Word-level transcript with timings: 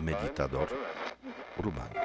Meditador 0.00 0.68
urbano. 1.58 2.00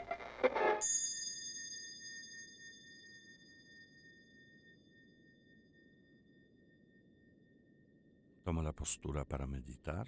Toma 8.43 8.61
la 8.61 8.73
postura 8.73 9.23
para 9.23 9.47
meditar. 9.47 10.07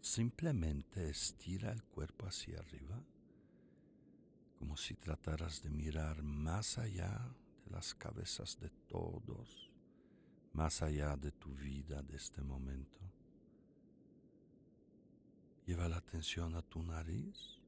Simplemente 0.00 1.10
estira 1.10 1.72
el 1.72 1.84
cuerpo 1.84 2.26
hacia 2.26 2.58
arriba, 2.58 3.04
como 4.58 4.76
si 4.76 4.94
trataras 4.94 5.62
de 5.62 5.70
mirar 5.70 6.22
más 6.22 6.78
allá 6.78 7.34
de 7.64 7.70
las 7.70 7.94
cabezas 7.94 8.58
de 8.58 8.70
todos, 8.88 9.70
más 10.52 10.80
allá 10.80 11.16
de 11.16 11.32
tu 11.32 11.54
vida 11.54 12.00
de 12.02 12.16
este 12.16 12.42
momento. 12.42 13.07
Lleva 15.68 15.86
la 15.86 15.98
atención 15.98 16.54
a 16.54 16.62
tu 16.62 16.82
nariz. 16.82 17.60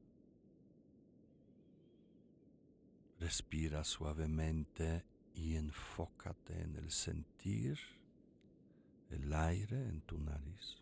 Respira 3.19 3.83
suavemente 3.83 5.05
y 5.35 5.55
enfócate 5.55 6.63
en 6.63 6.77
el 6.77 6.89
sentir 6.89 7.77
el 9.11 9.31
aire 9.31 9.87
en 9.87 10.01
tu 10.01 10.17
nariz. 10.17 10.79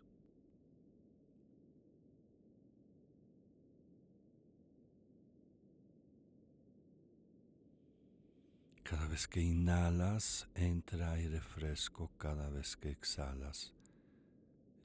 Cada 8.82 9.06
vez 9.08 9.28
que 9.28 9.42
inhalas, 9.42 10.48
entra 10.54 11.12
aire 11.12 11.42
fresco. 11.42 12.10
Cada 12.16 12.48
vez 12.48 12.78
que 12.78 12.90
exhalas, 12.90 13.74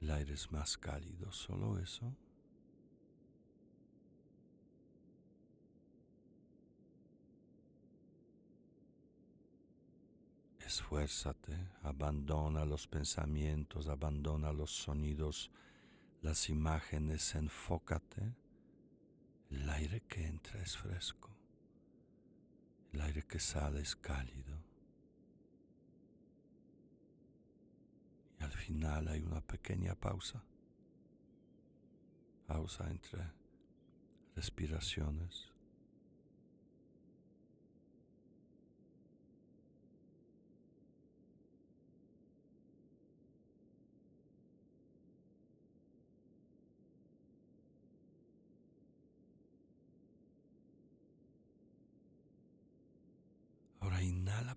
el 0.02 0.10
aire 0.10 0.34
es 0.34 0.52
más 0.52 0.76
cálido. 0.76 1.32
Solo 1.32 1.78
eso. 1.78 2.14
Esfuérzate, 10.66 11.56
abandona 11.84 12.64
los 12.64 12.88
pensamientos, 12.88 13.86
abandona 13.86 14.52
los 14.52 14.72
sonidos, 14.72 15.52
las 16.22 16.48
imágenes, 16.48 17.36
enfócate. 17.36 18.34
El 19.48 19.70
aire 19.70 20.00
que 20.08 20.26
entra 20.26 20.60
es 20.60 20.76
fresco, 20.76 21.30
el 22.92 23.00
aire 23.00 23.22
que 23.22 23.38
sale 23.38 23.80
es 23.80 23.94
cálido. 23.94 24.60
Y 28.40 28.42
al 28.42 28.52
final 28.52 29.06
hay 29.06 29.22
una 29.22 29.42
pequeña 29.42 29.94
pausa, 29.94 30.42
pausa 32.48 32.90
entre 32.90 33.22
respiraciones. 34.34 35.55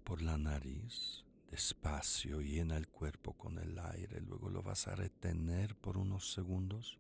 Por 0.10 0.24
la 0.24 0.40
nariz, 0.40 1.24
despacio, 1.52 2.42
llena 2.42 2.78
el 2.78 2.88
cuerpo 2.88 3.34
con 3.34 3.60
el 3.60 3.78
aire, 3.78 4.20
luego 4.22 4.50
lo 4.50 4.64
vas 4.64 4.88
a 4.88 4.96
retener 4.96 5.76
por 5.76 6.00
unos 6.00 6.32
segundos 6.34 6.98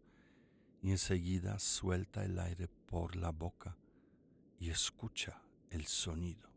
y 0.83 0.91
enseguida 0.91 1.57
suelta 1.57 2.23
el 2.23 2.37
aire 2.37 2.67
por 2.67 3.15
la 3.15 3.31
boca 3.31 3.75
y 4.59 4.69
escucha 4.69 5.41
el 5.71 5.87
sonido 5.87 6.51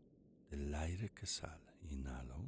del 0.51 0.75
aire 0.75 1.09
que 1.09 1.25
sale. 1.25 1.73
Inhalo. 1.89 2.45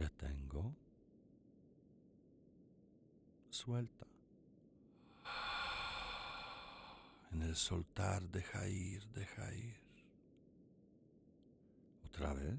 Retengo. 0.00 0.74
Suelta. 3.50 4.08
En 7.30 7.42
el 7.42 7.54
soltar 7.54 8.28
deja 8.28 8.66
ir, 8.66 9.06
deja 9.10 9.54
ir. 9.54 9.87
Otra 12.18 12.34
vez. 12.34 12.58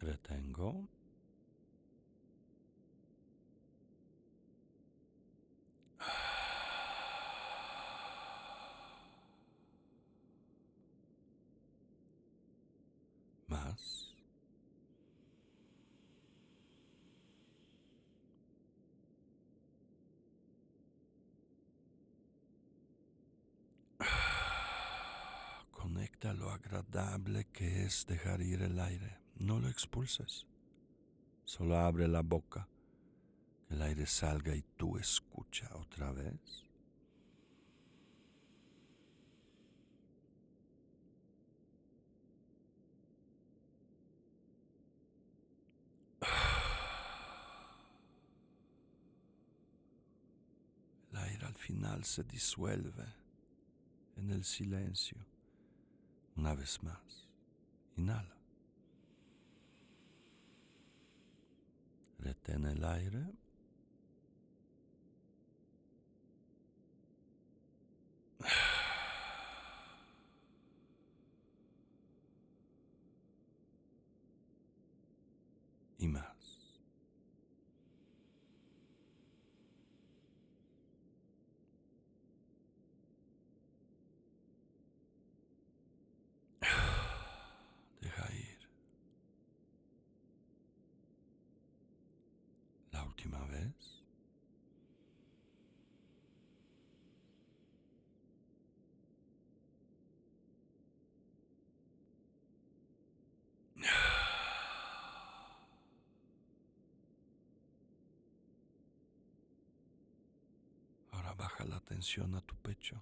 Retengo. 0.00 0.88
Más. 13.48 14.14
Lo 26.32 26.50
agradable 26.50 27.46
que 27.52 27.84
es 27.84 28.06
dejar 28.06 28.40
ir 28.40 28.62
el 28.62 28.80
aire. 28.80 29.18
No 29.36 29.60
lo 29.60 29.68
expulses. 29.68 30.46
Solo 31.44 31.76
abre 31.76 32.08
la 32.08 32.22
boca, 32.22 32.66
que 33.68 33.74
el 33.74 33.82
aire 33.82 34.06
salga 34.06 34.54
y 34.54 34.62
tú 34.76 34.96
escucha 34.96 35.68
otra 35.74 36.12
vez. 36.12 36.64
El 51.12 51.18
aire 51.18 51.46
al 51.46 51.54
final 51.54 52.04
se 52.04 52.24
disuelve 52.24 53.04
en 54.16 54.30
el 54.30 54.44
silencio. 54.44 55.33
Una 56.36 56.54
vez 56.54 56.82
más. 56.82 57.28
Inhala. 57.96 58.36
Retén 62.18 62.64
el 62.64 62.84
aire. 62.84 63.24
Y 75.98 76.08
más. 76.08 76.33
Última 93.24 93.44
vez. 93.46 94.02
Ahora 111.12 111.34
baja 111.34 111.64
la 111.64 111.76
atención 111.76 112.34
a 112.34 112.40
tu 112.40 112.54
pecho. 112.56 113.00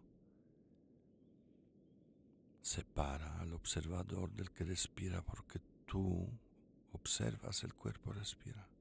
Separa 2.60 3.40
al 3.40 3.52
observador 3.54 4.32
del 4.32 4.50
que 4.52 4.64
respira 4.64 5.22
porque 5.22 5.58
tú 5.86 6.28
observas 6.92 7.64
el 7.64 7.74
cuerpo 7.74 8.12
respira. 8.12 8.71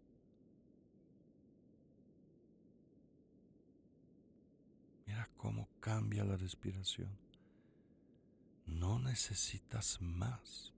cambia 5.81 6.23
la 6.23 6.37
respiración. 6.37 7.09
No 8.67 8.99
necesitas 8.99 9.99
más. 10.01 10.71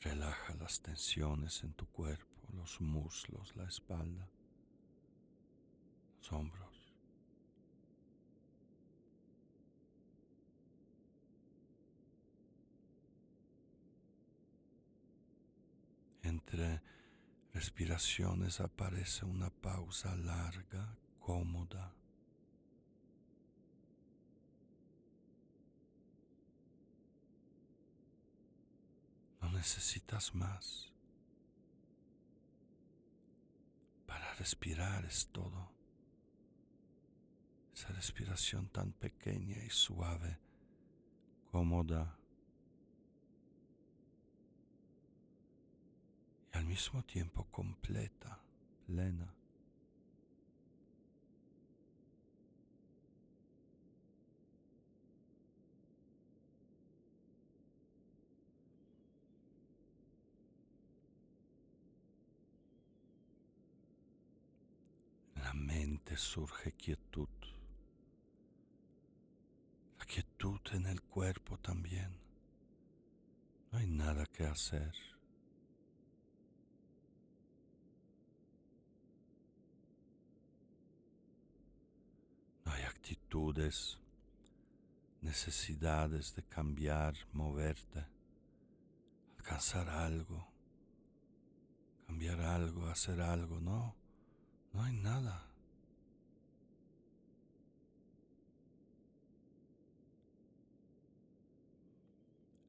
Relaja 0.00 0.54
las 0.56 0.80
tensiones 0.82 1.64
en 1.64 1.72
tu 1.72 1.86
cuerpo, 1.86 2.46
los 2.52 2.80
muslos, 2.82 3.56
la 3.56 3.64
espalda, 3.64 4.28
los 6.18 6.32
hombros. 6.32 6.92
Entre 16.22 16.82
respiraciones 17.54 18.60
aparece 18.60 19.24
una 19.24 19.48
pausa 19.48 20.14
larga, 20.16 20.98
cómoda. 21.20 21.94
No 29.40 29.50
necesitas 29.52 30.34
más. 30.34 30.92
Para 34.06 34.34
respirar 34.34 35.04
es 35.04 35.28
todo. 35.28 35.70
Esa 37.72 37.88
respiración 37.92 38.68
tan 38.68 38.92
pequeña 38.92 39.62
y 39.64 39.70
suave, 39.70 40.40
cómoda. 41.52 42.18
Al 46.54 46.64
mismo 46.64 47.02
tiempo 47.02 47.46
completa, 47.50 48.40
plena. 48.86 49.34
mente 65.54 66.16
surge 66.16 66.72
quietud. 66.72 67.28
La 69.98 70.04
quietud 70.04 70.60
en 70.72 70.86
el 70.86 71.00
cuerpo 71.02 71.58
también. 71.58 72.18
No 73.70 73.78
hay 73.78 73.86
nada 73.86 74.26
que 74.26 74.44
hacer. 74.44 75.13
Actitudes, 83.04 83.98
necesidades 85.20 86.34
de 86.34 86.42
cambiar, 86.42 87.14
moverte, 87.32 88.02
alcanzar 89.36 89.90
algo, 89.90 90.48
cambiar 92.06 92.40
algo, 92.40 92.86
hacer 92.86 93.20
algo, 93.20 93.60
no. 93.60 93.94
No 94.72 94.82
hay 94.82 94.94
nada. 94.94 95.46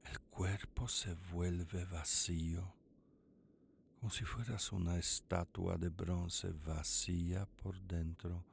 El 0.03 0.19
cuerpo 0.19 0.89
se 0.89 1.13
vuelve 1.31 1.85
vacío, 1.85 2.75
como 4.01 4.11
si 4.11 4.25
fueras 4.25 4.73
una 4.73 4.97
estatua 4.97 5.77
de 5.77 5.87
bronce 5.87 6.51
vacía 6.51 7.45
por 7.45 7.79
dentro, 7.83 8.43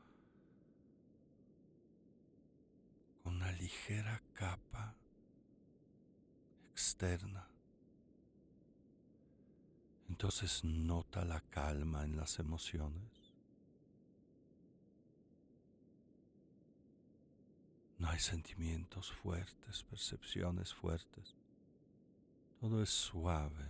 una 3.24 3.52
ligera 3.52 4.22
capa 4.32 4.94
externa. 6.72 7.48
Entonces 10.08 10.64
nota 10.64 11.24
la 11.24 11.40
calma 11.40 12.04
en 12.04 12.16
las 12.16 12.38
emociones. 12.38 13.32
No 17.98 18.08
hay 18.08 18.19
sentimientos 18.19 19.12
fuertes, 19.12 19.84
percepciones 19.84 20.74
fuertes. 20.74 21.36
Todo 22.60 22.82
es 22.82 22.90
suave. 22.90 23.69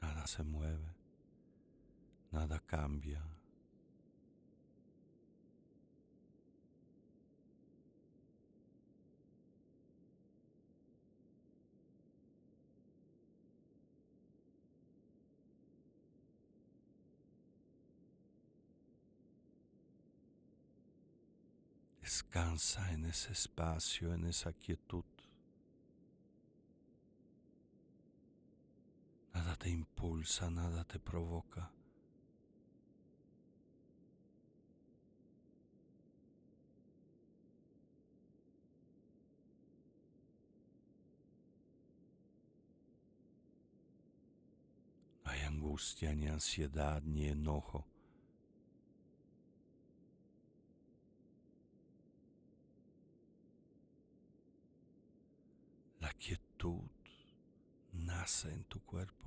Nada 0.00 0.26
se 0.26 0.42
mueve. 0.42 0.94
Nada 2.30 2.60
cambia. 2.60 3.29
Descansa 22.10 22.90
en 22.90 23.04
ese 23.04 23.30
espacio, 23.30 24.12
en 24.12 24.24
esa 24.24 24.52
quietud. 24.52 25.04
Nada 29.32 29.54
te 29.54 29.70
impulsa, 29.70 30.50
nada 30.50 30.82
te 30.82 30.98
provoca. 30.98 31.70
No 45.24 45.30
hay 45.30 45.42
angustia, 45.42 46.12
ni 46.12 46.26
ansiedad, 46.26 47.00
ni 47.02 47.28
enojo. 47.28 47.86
Nace 58.30 58.52
en 58.52 58.62
tu 58.64 58.80
cuerpo. 58.84 59.26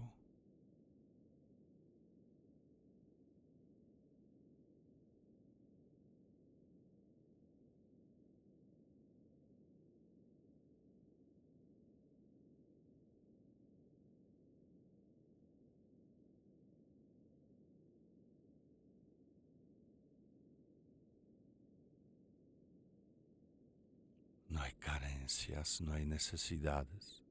No 24.49 24.61
hay 24.61 24.71
carencias, 24.73 25.81
no 25.81 25.93
hay 25.93 26.05
necesidades. 26.05 27.22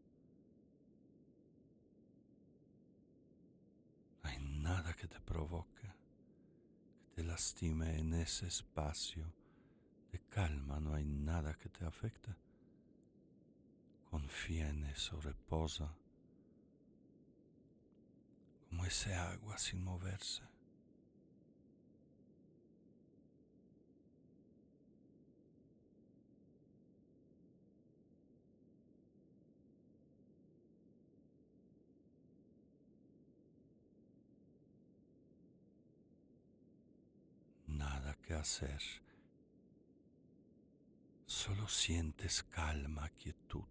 Que 5.02 5.09
te 5.09 5.21
provoque, 5.21 5.88
que 7.00 7.11
te 7.16 7.25
lastime 7.25 7.99
en 7.99 8.14
ese 8.14 8.47
espacio 8.47 9.35
de 10.12 10.21
calma, 10.28 10.78
no 10.78 10.94
hay 10.94 11.04
nada 11.04 11.54
que 11.54 11.68
te 11.68 11.85
afecte. 11.85 12.32
Confía 14.09 14.68
en 14.68 14.85
eso, 14.85 15.21
reposa, 15.21 15.92
como 18.68 18.85
ese 18.85 19.12
agua 19.12 19.59
sin 19.59 19.82
moverse. 19.82 20.44
Hacer. 38.35 38.81
Solo 41.27 41.67
sientes 41.69 42.43
calma, 42.43 43.09
quietud, 43.11 43.65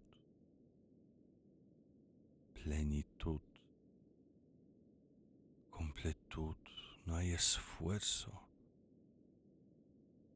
plenitud, 2.54 3.40
completud. 5.70 6.56
No 7.04 7.16
hay 7.16 7.32
esfuerzo 7.32 8.32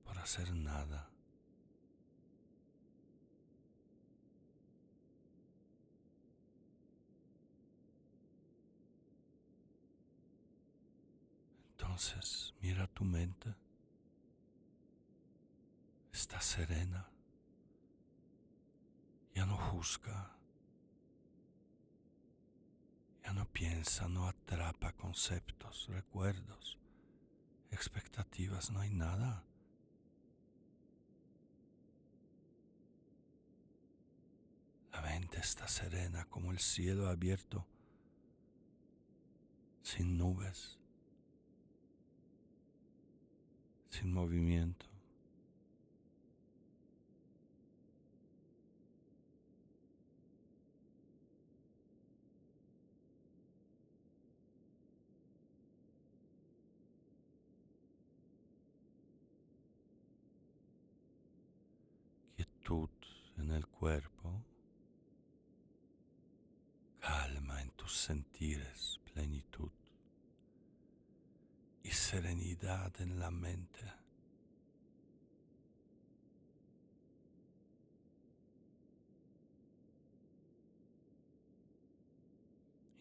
por 0.04 0.18
hacer 0.18 0.52
nada. 0.54 1.10
Entonces, 11.72 12.54
mira 12.60 12.86
tu 12.88 13.04
mente 13.04 13.54
está 16.26 16.40
serena, 16.40 17.08
ya 19.32 19.46
no 19.46 19.56
juzga, 19.56 20.36
ya 23.22 23.32
no 23.32 23.46
piensa, 23.52 24.08
no 24.08 24.26
atrapa 24.26 24.90
conceptos, 24.94 25.86
recuerdos, 25.88 26.78
expectativas, 27.70 28.72
no 28.72 28.80
hay 28.80 28.90
nada. 28.90 29.44
La 34.90 35.00
mente 35.02 35.38
está 35.38 35.68
serena 35.68 36.24
como 36.24 36.50
el 36.50 36.58
cielo 36.58 37.08
abierto, 37.08 37.64
sin 39.80 40.18
nubes, 40.18 40.76
sin 43.90 44.12
movimiento. 44.12 44.95
Quietud 62.66 62.90
en 63.36 63.52
el 63.52 63.64
cuerpo, 63.64 64.42
calma 66.98 67.62
en 67.62 67.70
tus 67.70 67.96
sentires, 67.96 69.00
plenitud 69.12 69.70
y 71.84 71.90
serenidad 71.90 73.00
en 73.00 73.20
la 73.20 73.30
mente. 73.30 73.92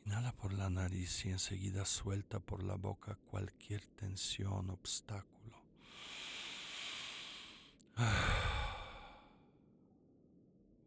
Inhala 0.05 0.31
por 0.34 0.53
la 0.53 0.69
nariz 0.69 1.25
y 1.25 1.29
enseguida 1.29 1.86
suelta 1.86 2.39
por 2.39 2.62
la 2.62 2.75
boca 2.75 3.17
cualquier 3.31 3.84
tensión, 3.88 4.69
obstáculo. 4.69 5.57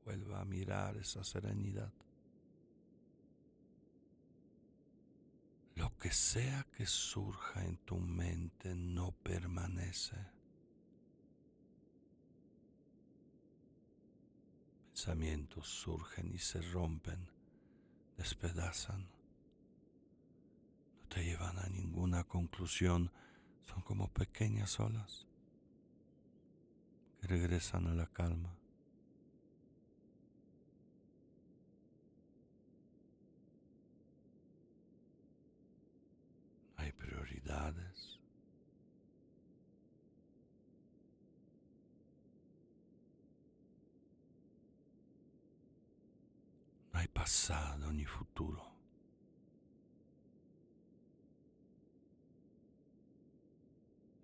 Vuelva 0.09 0.41
a 0.41 0.45
mirar 0.47 0.97
esa 0.97 1.23
serenidad. 1.23 1.93
Lo 5.75 5.95
que 5.99 6.11
sea 6.11 6.67
que 6.75 6.87
surja 6.87 7.63
en 7.63 7.77
tu 7.85 7.99
mente 7.99 8.75
no 8.75 9.13
permanece. 9.13 10.17
Pensamientos 14.87 15.69
surgen 15.69 16.33
y 16.35 16.39
se 16.39 16.63
rompen 16.63 17.29
despedazan, 18.17 19.03
no 21.03 21.09
te 21.09 21.23
llevan 21.23 21.59
a 21.59 21.69
ninguna 21.69 22.25
conclusión, 22.25 23.13
son 23.67 23.83
como 23.83 24.09
pequeñas 24.09 24.81
olas 24.81 25.27
que 27.21 27.27
regresan 27.27 27.89
a 27.89 27.95
la 27.95 28.07
calma. 28.07 28.59
Prioridades. 37.49 38.19
No 46.93 46.99
hay 46.99 47.09
pasado 47.09 47.93
ni 47.93 48.05
futuro. 48.05 48.67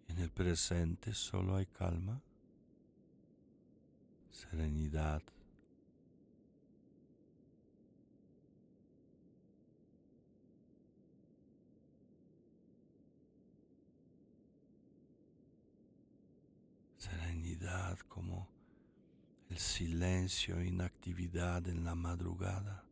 En 0.08 0.18
el 0.18 0.30
presente 0.30 1.12
solo 1.12 1.56
hay 1.56 1.66
calma, 1.66 2.20
serenidad, 4.30 5.22
como 18.09 18.49
el 19.49 19.59
silencio 19.59 20.61
e 20.61 20.66
inactividad 20.66 21.66
en 21.68 21.85
la 21.85 21.94
madrugada. 21.94 22.85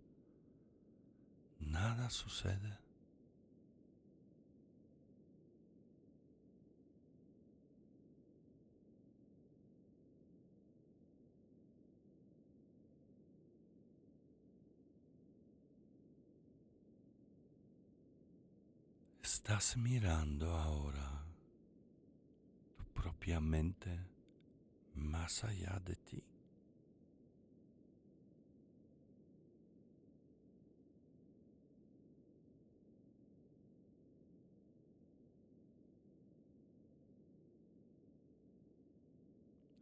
Nada 1.60 2.08
sucede. 2.10 2.78
Estás 19.22 19.76
mirando 19.76 20.56
ahora 20.56 21.24
tu 22.76 22.84
propia 22.94 23.40
mente 23.40 24.21
más 24.94 25.44
allá 25.44 25.80
de 25.84 25.96
ti. 25.96 26.22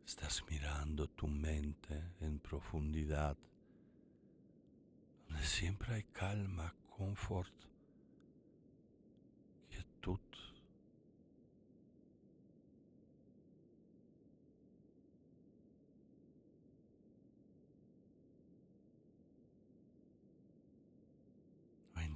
Estás 0.04 0.44
mirando 0.50 1.08
tu 1.08 1.28
mente 1.28 2.14
en 2.20 2.40
profundidad, 2.40 3.36
donde 5.28 5.44
siempre 5.44 5.94
hay 5.94 6.02
calma, 6.02 6.74
confort, 6.96 7.54
quietud. 9.68 10.20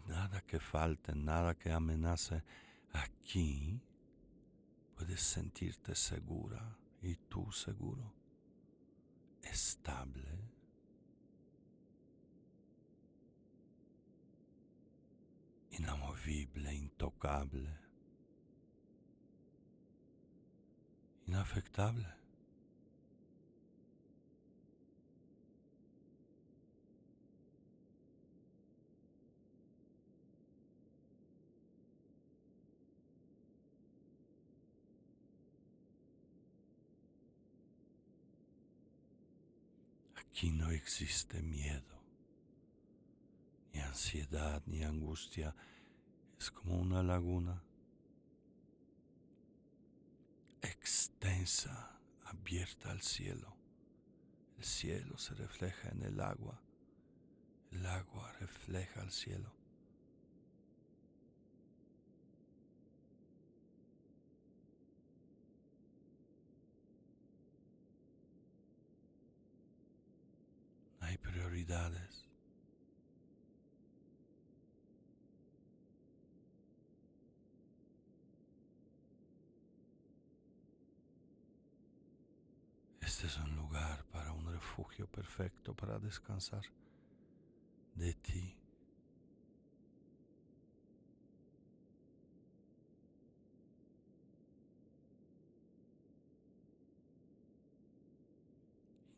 Nada 0.06 0.40
que 0.42 0.58
falte, 0.58 1.14
nada 1.14 1.54
que 1.54 1.70
amenace. 1.70 2.42
Aquí 2.92 3.80
puedes 4.96 5.20
sentirte 5.20 5.94
segura 5.94 6.76
y 7.02 7.16
tú 7.16 7.50
seguro, 7.52 8.14
estable. 9.42 10.54
inamovible, 15.78 16.72
intocable, 16.72 17.68
inafectable. 21.26 22.23
Aquí 40.34 40.50
no 40.50 40.68
existe 40.72 41.40
miedo, 41.42 42.02
ni 43.72 43.78
ansiedad, 43.78 44.60
ni 44.66 44.82
angustia. 44.82 45.54
Es 46.40 46.50
como 46.50 46.76
una 46.76 47.04
laguna 47.04 47.62
extensa, 50.60 52.00
abierta 52.24 52.90
al 52.90 53.00
cielo. 53.00 53.54
El 54.58 54.64
cielo 54.64 55.16
se 55.18 55.34
refleja 55.34 55.90
en 55.90 56.02
el 56.02 56.20
agua. 56.20 56.60
El 57.70 57.86
agua 57.86 58.32
refleja 58.40 59.02
al 59.02 59.12
cielo. 59.12 59.52
Este 83.14 83.28
es 83.28 83.38
un 83.38 83.54
lugar 83.54 84.04
para 84.06 84.32
un 84.32 84.44
refugio 84.44 85.06
perfecto 85.06 85.72
para 85.72 86.00
descansar 86.00 86.64
de 87.94 88.12
ti. 88.12 88.56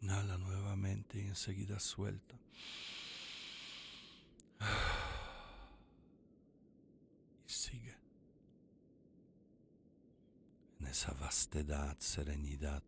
Inhala 0.02 0.36
nuevamente 0.36 1.18
y 1.18 1.28
enseguida 1.28 1.80
suelta. 1.80 2.36
Y 7.46 7.50
sigue 7.50 7.96
en 10.80 10.86
esa 10.86 11.14
vastedad, 11.14 11.96
serenidad. 11.98 12.82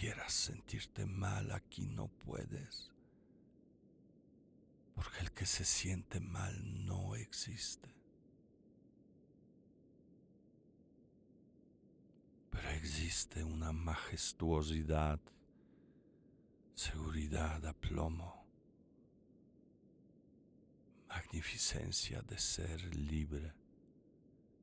Quieras 0.00 0.32
sentirte 0.32 1.04
mal, 1.04 1.52
aquí 1.52 1.86
no 1.86 2.08
puedes. 2.08 2.90
Porque 4.94 5.20
el 5.20 5.30
que 5.32 5.44
se 5.44 5.66
siente 5.66 6.20
mal 6.20 6.86
no 6.86 7.14
existe. 7.16 7.94
Pero 12.50 12.70
existe 12.70 13.44
una 13.44 13.72
majestuosidad, 13.72 15.20
seguridad, 16.74 17.66
aplomo, 17.66 18.42
magnificencia 21.10 22.22
de 22.22 22.38
ser 22.38 22.96
libre, 22.96 23.52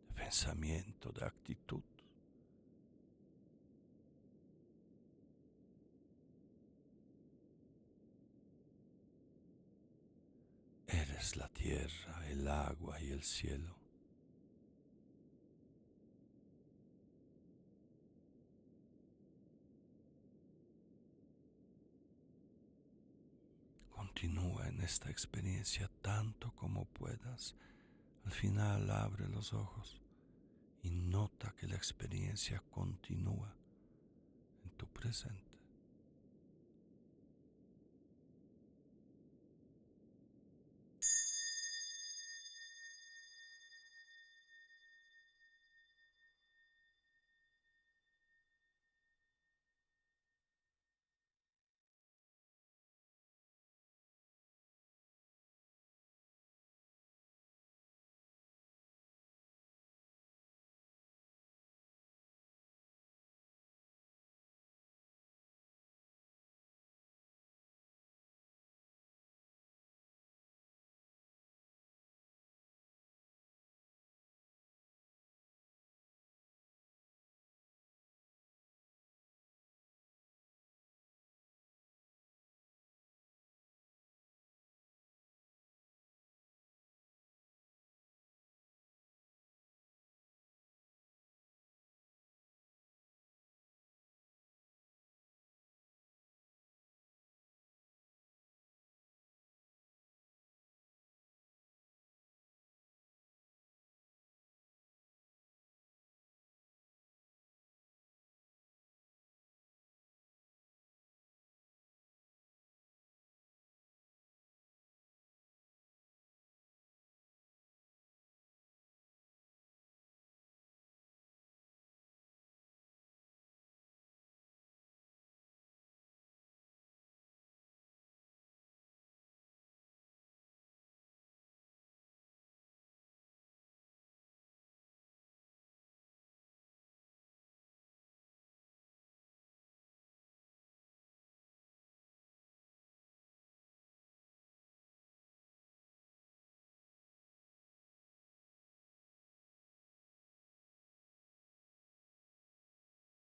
de 0.08 0.14
pensamiento, 0.16 1.12
de 1.12 1.26
actitud. 1.26 1.84
Eres 11.18 11.36
la 11.36 11.48
tierra, 11.48 12.28
el 12.28 12.48
agua 12.48 13.02
y 13.02 13.10
el 13.10 13.24
cielo. 13.24 13.76
Continúa 23.90 24.68
en 24.68 24.80
esta 24.82 25.10
experiencia 25.10 25.90
tanto 26.04 26.54
como 26.54 26.86
puedas. 26.86 27.56
Al 28.24 28.32
final 28.32 28.88
abre 28.92 29.28
los 29.28 29.54
ojos 29.54 30.00
y 30.84 30.92
nota 30.92 31.56
que 31.58 31.68
la 31.68 31.78
experiencia 31.78 32.62
continúa 32.70 33.56
en 34.64 34.70
tu 34.78 34.86
presente. 34.86 35.57